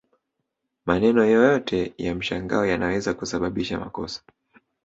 [0.85, 4.21] Maneno yoyote ya mshangao yanaweza kusababisha makosa